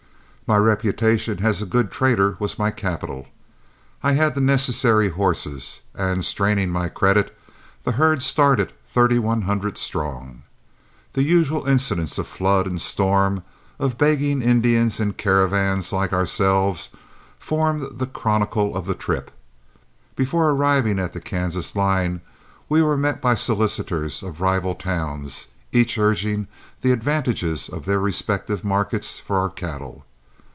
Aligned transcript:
My 0.51 0.57
reputation 0.57 1.39
as 1.45 1.61
a 1.61 1.65
good 1.65 1.91
trader 1.91 2.35
was 2.37 2.59
my 2.59 2.71
capital. 2.71 3.27
I 4.03 4.11
had 4.11 4.35
the 4.35 4.41
necessary 4.41 5.07
horses, 5.07 5.79
and, 5.95 6.25
straining 6.25 6.71
my 6.71 6.89
credit, 6.89 7.33
the 7.85 7.93
herd 7.93 8.21
started 8.21 8.73
thirty 8.85 9.17
one 9.17 9.43
hundred 9.43 9.77
strong. 9.77 10.41
The 11.13 11.23
usual 11.23 11.65
incidents 11.65 12.17
of 12.17 12.27
flood 12.27 12.65
and 12.67 12.81
storm, 12.81 13.45
of 13.79 13.97
begging 13.97 14.41
Indians 14.41 14.99
and 14.99 15.15
caravans 15.15 15.93
like 15.93 16.11
ourselves, 16.11 16.89
formed 17.39 17.99
the 17.99 18.05
chronicle 18.07 18.75
of 18.75 18.87
the 18.87 18.93
trip. 18.93 19.31
Before 20.17 20.49
arriving 20.49 20.99
at 20.99 21.13
the 21.13 21.21
Kansas 21.21 21.77
line 21.77 22.19
we 22.67 22.81
were 22.81 22.97
met 22.97 23.21
by 23.21 23.35
solicitors 23.35 24.21
of 24.21 24.41
rival 24.41 24.75
towns, 24.75 25.47
each 25.71 25.97
urging 25.97 26.49
the 26.81 26.91
advantages 26.91 27.69
of 27.69 27.85
their 27.85 28.01
respective 28.01 28.65
markets 28.65 29.17
for 29.17 29.37
our 29.37 29.49
cattle. 29.49 30.03